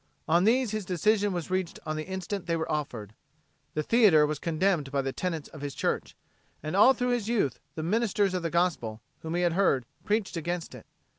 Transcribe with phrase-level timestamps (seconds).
[0.27, 3.13] On these his decision was reached on the instant they were offered.
[3.75, 6.15] The theater was condemned by the tenets of his church,
[6.63, 10.35] and all through his youth the ministers of the gospel, whom he had heard, preached
[10.35, 10.87] against it.